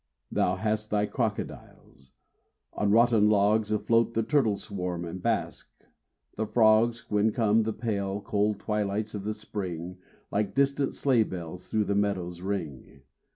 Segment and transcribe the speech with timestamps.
[0.31, 2.13] Thou hast thy crocodiles:
[2.73, 5.69] on rotten logs Afloat, the turtles swarm and bask:
[6.37, 9.99] the frogs, When come the pale, cold twilights of the spring,
[10.31, 13.03] Like distant sleigh bells through the meadows ring.